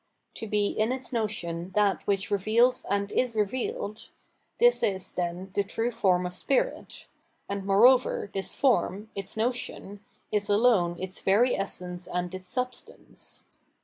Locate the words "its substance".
12.33-13.43